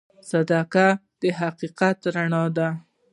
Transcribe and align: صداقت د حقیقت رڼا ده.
صداقت 0.31 0.93
د 1.21 1.23
حقیقت 1.39 1.97
رڼا 2.15 2.43
ده. 2.57 2.69